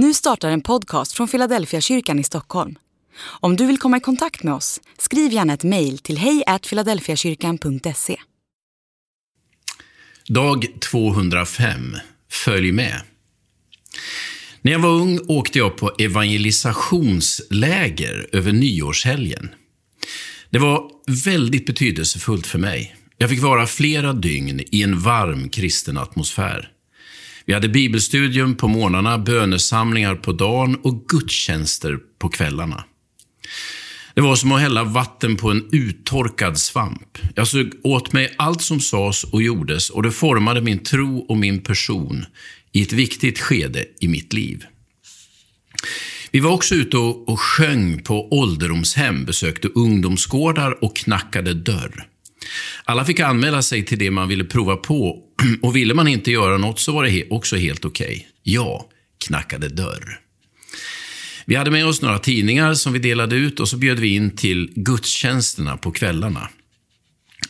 [0.00, 2.78] Nu startar en podcast från Philadelphia kyrkan i Stockholm.
[3.20, 8.16] Om du vill komma i kontakt med oss, skriv gärna ett mejl till hejfiladelfiakyrkan.se.
[10.28, 11.96] Dag 205.
[12.30, 13.02] Följ med.
[14.62, 19.50] När jag var ung åkte jag på evangelisationsläger över nyårshelgen.
[20.50, 20.90] Det var
[21.24, 22.96] väldigt betydelsefullt för mig.
[23.16, 26.77] Jag fick vara flera dygn i en varm kristen atmosfär.
[27.48, 32.84] Vi hade bibelstudium på morgnarna, bönesamlingar på dagen och gudstjänster på kvällarna.
[34.14, 37.18] Det var som att hälla vatten på en uttorkad svamp.
[37.34, 41.36] Jag sög åt mig allt som sades och gjordes och det formade min tro och
[41.36, 42.24] min person
[42.72, 44.64] i ett viktigt skede i mitt liv.
[46.30, 52.06] Vi var också ute och sjöng på ålderdomshem, besökte ungdomsgårdar och knackade dörr.
[52.84, 55.27] Alla fick anmäla sig till det man ville prova på
[55.62, 58.06] och ville man inte göra något så var det också helt okej.
[58.06, 58.22] Okay.
[58.42, 58.84] Jag
[59.26, 60.20] knackade dörr.
[61.46, 64.30] Vi hade med oss några tidningar som vi delade ut och så bjöd vi in
[64.30, 66.48] till gudstjänsterna på kvällarna.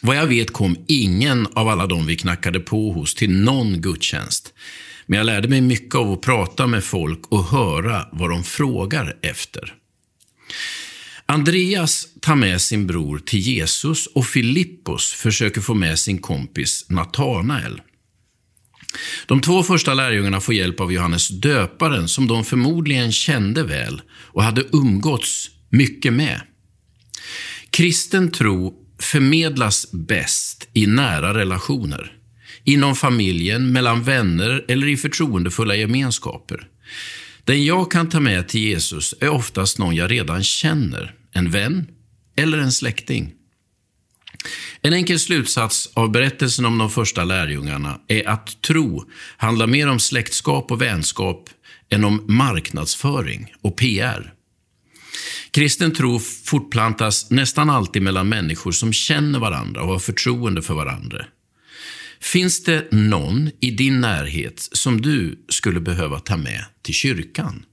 [0.00, 4.54] Vad jag vet kom ingen av alla de vi knackade på hos till någon gudstjänst.
[5.06, 9.16] Men jag lärde mig mycket av att prata med folk och höra vad de frågar
[9.22, 9.74] efter.
[11.26, 17.80] Andreas tar med sin bror till Jesus och Filippos försöker få med sin kompis Natanael.
[19.26, 24.42] De två första lärjungarna får hjälp av Johannes döparen som de förmodligen kände väl och
[24.42, 26.40] hade umgåtts mycket med.
[27.70, 32.12] Kristen tro förmedlas bäst i nära relationer.
[32.64, 36.68] Inom familjen, mellan vänner eller i förtroendefulla gemenskaper.
[37.44, 41.86] Den jag kan ta med till Jesus är oftast någon jag redan känner, en vän
[42.36, 43.32] eller en släkting.
[44.88, 50.00] En enkel slutsats av berättelsen om de första lärjungarna är att tro handlar mer om
[50.00, 51.50] släktskap och vänskap
[51.90, 54.32] än om marknadsföring och PR.
[55.50, 61.24] Kristen tro fortplantas nästan alltid mellan människor som känner varandra och har förtroende för varandra.
[62.20, 67.64] Finns det någon i din närhet som du skulle behöva ta med till kyrkan?